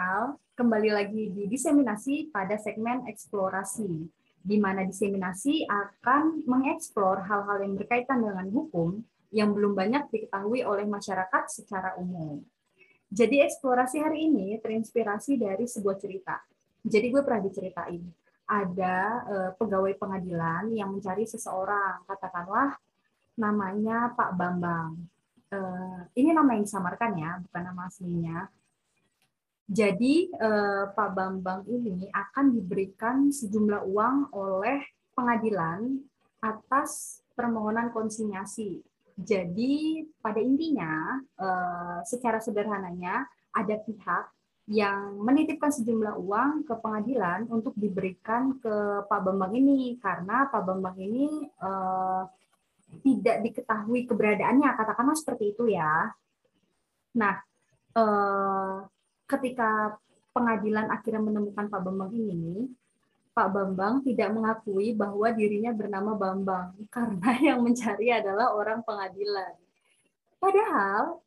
[0.00, 0.40] Al.
[0.56, 3.92] Kembali lagi di diseminasi pada segmen eksplorasi,
[4.40, 10.88] di mana diseminasi akan mengeksplor hal-hal yang berkaitan dengan hukum yang belum banyak diketahui oleh
[10.88, 12.40] masyarakat secara umum.
[13.12, 16.40] Jadi eksplorasi hari ini terinspirasi dari sebuah cerita.
[16.80, 18.00] Jadi gue pernah diceritain,
[18.48, 18.96] ada
[19.28, 22.72] uh, pegawai pengadilan yang mencari seseorang, katakanlah
[23.36, 24.96] namanya Pak Bambang.
[25.52, 28.48] Uh, ini nama yang disamarkan ya, bukan nama aslinya.
[29.70, 34.82] Jadi eh, Pak Bambang ini akan diberikan sejumlah uang oleh
[35.14, 35.94] pengadilan
[36.42, 38.82] atas permohonan konsinyasi.
[39.14, 44.34] Jadi pada intinya, eh, secara sederhananya ada pihak
[44.66, 50.98] yang menitipkan sejumlah uang ke pengadilan untuk diberikan ke Pak Bambang ini karena Pak Bambang
[50.98, 52.22] ini eh,
[53.06, 56.10] tidak diketahui keberadaannya, katakanlah seperti itu ya.
[57.14, 57.38] Nah,
[57.94, 58.76] eh,
[59.30, 59.94] ketika
[60.34, 62.66] pengadilan akhirnya menemukan Pak Bambang ini,
[63.30, 69.54] Pak Bambang tidak mengakui bahwa dirinya bernama Bambang karena yang mencari adalah orang pengadilan.
[70.42, 71.22] Padahal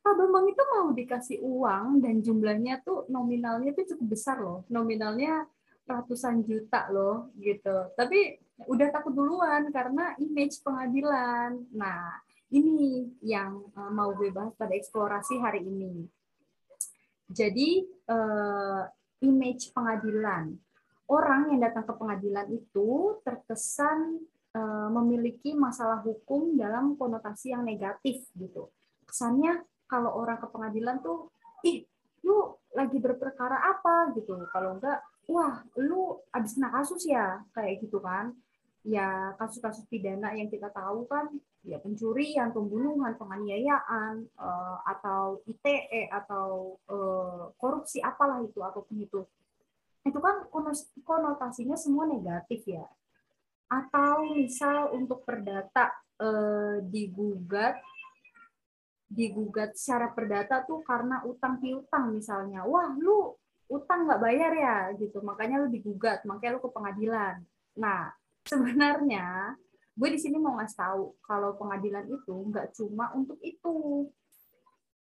[0.00, 4.64] Pak Bambang itu mau dikasih uang dan jumlahnya tuh nominalnya tuh cukup besar loh.
[4.70, 5.44] Nominalnya
[5.84, 7.90] ratusan juta loh gitu.
[7.98, 8.38] Tapi
[8.70, 11.66] udah takut duluan karena image pengadilan.
[11.74, 12.22] Nah,
[12.54, 16.06] ini yang eh, mau gue bahas pada eksplorasi hari ini.
[17.30, 18.82] Jadi uh,
[19.22, 20.50] image pengadilan
[21.10, 24.22] orang yang datang ke pengadilan itu terkesan
[24.54, 28.70] uh, memiliki masalah hukum dalam konotasi yang negatif gitu.
[29.06, 31.34] Kesannya kalau orang ke pengadilan tuh,
[31.66, 31.82] ih,
[32.22, 34.38] lu lagi berperkara apa gitu.
[34.54, 38.30] Kalau enggak, wah, lu abis kena kasus ya, kayak gitu kan.
[38.86, 41.28] Ya kasus-kasus pidana yang kita tahu kan
[41.60, 49.20] ya pencurian, pembunuhan, penganiayaan uh, atau ITE atau uh, korupsi apalah itu apa pun itu.
[50.00, 50.48] Itu kan
[51.04, 52.84] konotasinya semua negatif ya.
[53.68, 57.76] Atau misal untuk perdata uh, digugat
[59.10, 62.62] digugat secara perdata tuh karena utang piutang misalnya.
[62.62, 63.34] Wah, lu
[63.66, 65.18] utang nggak bayar ya gitu.
[65.20, 67.42] Makanya lu digugat, makanya lu ke pengadilan.
[67.76, 68.14] Nah,
[68.46, 69.58] sebenarnya
[69.94, 74.06] gue di sini mau ngasih tahu kalau pengadilan itu nggak cuma untuk itu.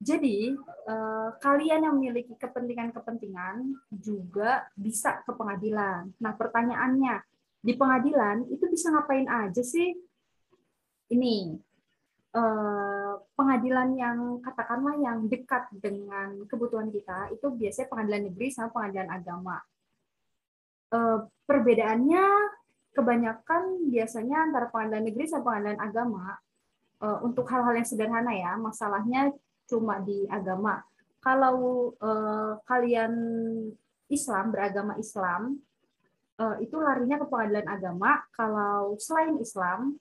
[0.05, 0.53] Jadi
[0.91, 6.13] eh, kalian yang memiliki kepentingan-kepentingan juga bisa ke pengadilan.
[6.21, 7.25] Nah pertanyaannya
[7.65, 9.97] di pengadilan itu bisa ngapain aja sih?
[11.09, 11.37] Ini
[12.37, 19.09] eh, pengadilan yang katakanlah yang dekat dengan kebutuhan kita itu biasanya pengadilan negeri sama pengadilan
[19.09, 19.57] agama.
[20.95, 21.19] Eh,
[21.49, 22.25] perbedaannya
[22.95, 26.25] kebanyakan biasanya antara pengadilan negeri sama pengadilan agama
[27.03, 29.35] uh, untuk hal-hal yang sederhana ya masalahnya
[29.67, 30.81] cuma di agama.
[31.19, 33.13] Kalau uh, kalian
[34.07, 35.59] Islam beragama Islam
[36.39, 38.23] uh, itu larinya ke pengadilan agama.
[38.31, 39.99] Kalau selain Islam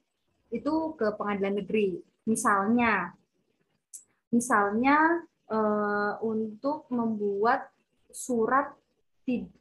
[0.53, 1.97] itu ke pengadilan negeri.
[2.29, 3.09] Misalnya
[4.29, 7.73] misalnya uh, untuk membuat
[8.13, 8.69] surat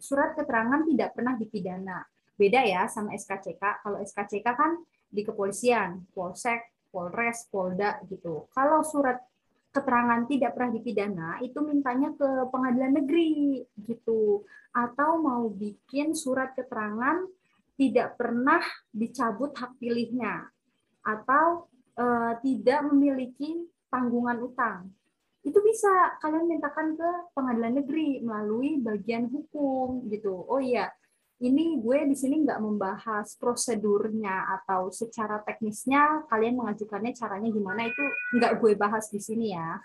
[0.03, 2.03] surat keterangan tidak pernah dipidana
[2.43, 3.87] Beda ya sama SKCK.
[3.87, 8.51] Kalau SKCK kan di kepolisian, polsek, polres, polda gitu.
[8.51, 9.23] Kalau surat
[9.71, 14.45] keterangan tidak pernah dipidana itu mintanya ke pengadilan negeri gitu
[14.75, 17.25] atau mau bikin surat keterangan
[17.81, 18.61] tidak pernah
[18.93, 20.45] dicabut hak pilihnya
[21.01, 22.05] atau e,
[22.45, 24.93] tidak memiliki tanggungan utang
[25.41, 30.93] itu bisa kalian mintakan ke pengadilan negeri melalui bagian hukum gitu oh iya
[31.43, 38.05] ini gue di sini nggak membahas prosedurnya atau secara teknisnya kalian mengajukannya caranya gimana itu
[38.39, 39.83] nggak gue bahas di sini ya.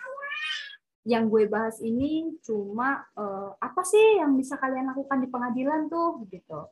[1.07, 6.29] Yang gue bahas ini cuma uh, apa sih yang bisa kalian lakukan di pengadilan tuh
[6.29, 6.69] gitu.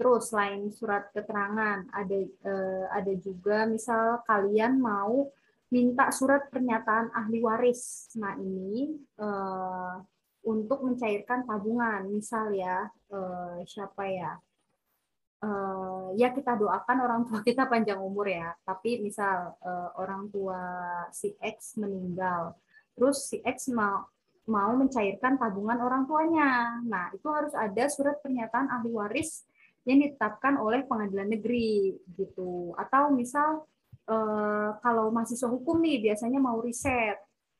[0.00, 2.18] Terus selain surat keterangan ada
[2.48, 5.28] uh, ada juga misal kalian mau
[5.68, 8.08] minta surat pernyataan ahli waris.
[8.16, 10.00] Nah ini uh,
[10.44, 12.06] untuk mencairkan tabungan.
[12.08, 14.32] Misal ya, eh, siapa ya?
[15.44, 18.52] Eh, ya kita doakan orang tua kita panjang umur ya.
[18.64, 20.60] Tapi misal eh, orang tua
[21.12, 22.56] si X meninggal,
[22.96, 24.08] terus si X mau
[24.44, 26.80] mau mencairkan tabungan orang tuanya.
[26.84, 29.48] Nah, itu harus ada surat pernyataan ahli waris
[29.88, 32.72] yang ditetapkan oleh pengadilan negeri gitu.
[32.76, 33.64] Atau misal
[34.08, 37.16] eh, kalau mahasiswa hukum nih biasanya mau riset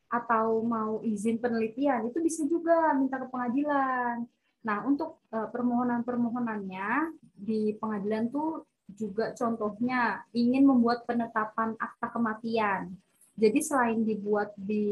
[0.08, 4.24] atau mau izin penelitian itu bisa juga minta ke pengadilan.
[4.64, 12.96] Nah, untuk uh, permohonan-permohonannya di pengadilan tuh juga contohnya ingin membuat penetapan akta kematian.
[13.34, 14.86] Jadi selain dibuat di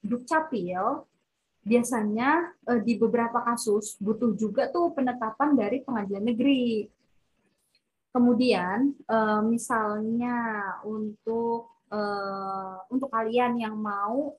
[0.00, 1.04] Dukcapil,
[1.62, 6.88] biasanya uh, di beberapa kasus butuh juga tuh penetapan dari pengadilan negeri.
[8.08, 10.36] Kemudian uh, misalnya
[10.82, 14.36] untuk uh, untuk kalian yang mau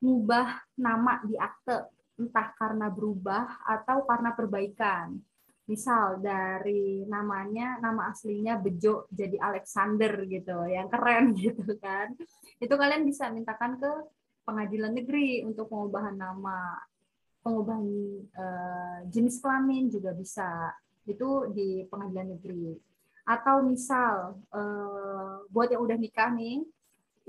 [0.00, 5.16] mengubah nama di akte entah karena berubah atau karena perbaikan.
[5.64, 12.12] Misal dari namanya nama aslinya Bejo jadi Alexander gitu, yang keren gitu kan.
[12.58, 13.92] Itu kalian bisa mintakan ke
[14.42, 16.74] pengadilan negeri untuk pengubahan nama,
[17.40, 17.86] pengubahan
[18.34, 20.74] uh, jenis kelamin juga bisa.
[21.06, 22.89] Itu di pengadilan negeri.
[23.30, 26.66] Atau misal uh, buat yang udah nikah nih,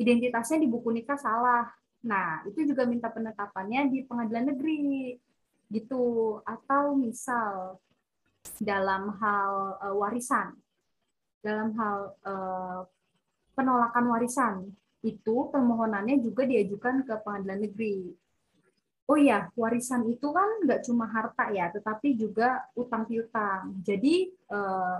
[0.02, 1.70] identitasnya di buku nikah salah.
[2.02, 5.14] Nah, itu juga minta penetapannya di pengadilan negeri.
[5.70, 6.04] Gitu.
[6.42, 7.78] Atau misal
[8.58, 10.58] dalam hal uh, warisan.
[11.46, 12.82] Dalam hal uh,
[13.54, 14.56] penolakan warisan
[15.02, 18.14] itu permohonannya juga diajukan ke pengadilan negeri.
[19.10, 23.76] Oh iya, warisan itu kan nggak cuma harta ya, tetapi juga utang piutang.
[23.84, 25.00] Jadi eh,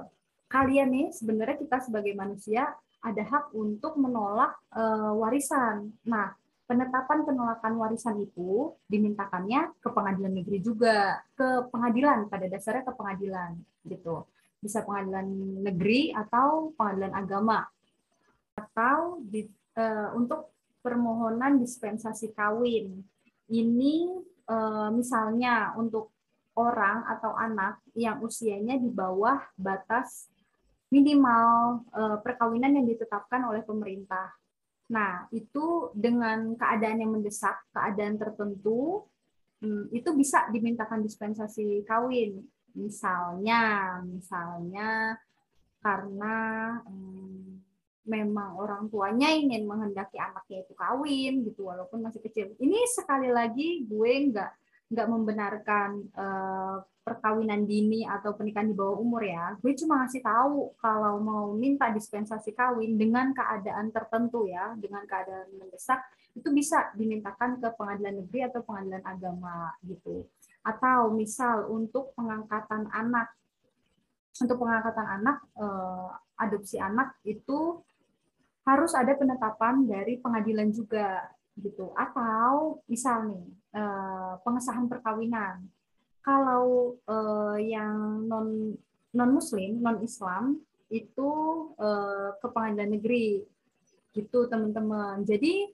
[0.52, 2.68] kalian nih sebenarnya kita sebagai manusia
[3.02, 5.96] ada hak untuk menolak eh, warisan.
[6.06, 6.36] Nah,
[6.70, 13.52] penetapan penolakan warisan itu dimintakannya ke pengadilan negeri juga, ke pengadilan pada dasarnya ke pengadilan
[13.88, 14.28] gitu.
[14.62, 15.26] Bisa pengadilan
[15.66, 17.66] negeri atau pengadilan agama
[18.54, 20.54] atau di uh, untuk
[20.86, 23.02] permohonan dispensasi kawin.
[23.52, 23.96] Ini
[24.48, 26.14] uh, misalnya untuk
[26.56, 30.32] orang atau anak yang usianya di bawah batas
[30.92, 34.36] minimal uh, perkawinan yang ditetapkan oleh pemerintah.
[34.92, 39.08] Nah, itu dengan keadaan yang mendesak, keadaan tertentu,
[39.64, 42.44] hmm, itu bisa dimintakan dispensasi kawin.
[42.76, 45.16] Misalnya, misalnya
[45.80, 46.36] karena
[46.84, 47.64] hmm,
[48.04, 52.52] memang orang tuanya ingin menghendaki anaknya itu kawin gitu walaupun masih kecil.
[52.60, 54.52] Ini sekali lagi gue nggak
[54.92, 55.90] nggak membenarkan
[56.20, 59.58] uh, perkawinan dini atau pernikahan di bawah umur ya.
[59.58, 65.50] Gue cuma ngasih tahu kalau mau minta dispensasi kawin dengan keadaan tertentu ya, dengan keadaan
[65.58, 66.02] mendesak
[66.32, 70.30] itu bisa dimintakan ke pengadilan negeri atau pengadilan agama gitu.
[70.62, 73.34] Atau misal untuk pengangkatan anak
[74.40, 76.10] untuk pengangkatan anak, eh,
[76.40, 77.84] adopsi anak itu
[78.66, 83.46] harus ada penetapan dari pengadilan juga gitu atau misal nih
[83.76, 85.68] eh, pengesahan perkawinan
[86.22, 88.74] kalau eh, yang non
[89.12, 90.58] non muslim non islam
[90.90, 91.30] itu
[91.78, 93.42] eh, ke pengadilan negeri.
[94.12, 95.24] Gitu teman-teman.
[95.24, 95.72] Jadi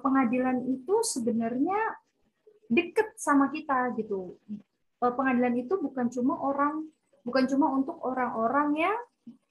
[0.00, 1.76] pengadilan itu sebenarnya
[2.70, 4.38] deket sama kita gitu.
[4.96, 6.88] Pengadilan itu bukan cuma orang
[7.28, 8.98] bukan cuma untuk orang-orang yang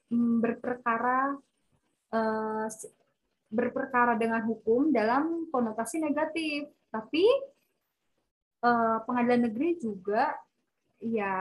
[0.10, 1.38] mm, berperkara
[2.10, 2.66] uh,
[3.48, 7.24] berperkara dengan hukum dalam konotasi negatif, tapi
[8.64, 10.34] uh, pengadilan negeri juga
[11.04, 11.36] ya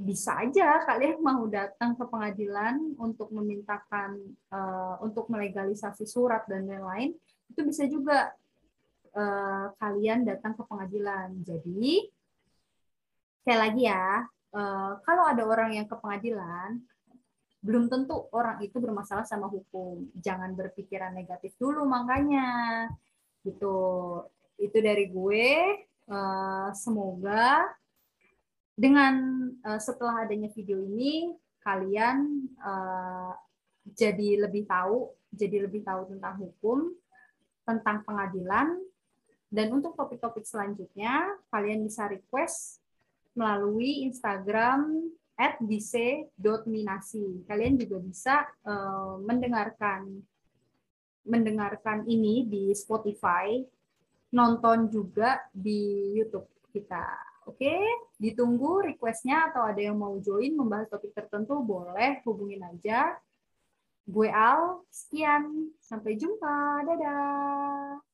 [0.00, 4.16] bisa aja kalian mau datang ke pengadilan untuk memintakan
[4.52, 7.14] uh, untuk melegalisasi surat dan lain-lain
[7.50, 8.32] itu bisa juga
[9.16, 12.08] uh, kalian datang ke pengadilan jadi
[13.40, 14.24] sekali lagi ya
[14.56, 16.80] uh, kalau ada orang yang ke pengadilan
[17.60, 20.08] belum tentu orang itu bermasalah sama hukum.
[20.16, 22.88] Jangan berpikiran negatif dulu makanya.
[23.44, 23.76] Gitu.
[24.56, 25.48] Itu dari gue.
[26.10, 27.70] Eh, semoga
[28.74, 31.30] dengan eh, setelah adanya video ini
[31.62, 33.32] kalian eh,
[33.94, 36.90] jadi lebih tahu, jadi lebih tahu tentang hukum,
[37.62, 38.74] tentang pengadilan,
[39.54, 42.82] dan untuk topik-topik selanjutnya kalian bisa request
[43.38, 47.46] melalui Instagram at dc.minasi.
[47.48, 48.36] Kalian juga bisa
[48.68, 50.20] uh, mendengarkan
[51.24, 53.64] mendengarkan ini di Spotify,
[54.30, 57.04] nonton juga di YouTube kita.
[57.48, 57.74] Oke,
[58.20, 63.18] ditunggu requestnya atau ada yang mau join membahas topik tertentu boleh hubungin aja.
[64.06, 65.74] Gue Al, sekian.
[65.82, 66.86] Sampai jumpa.
[66.86, 68.09] Dadah.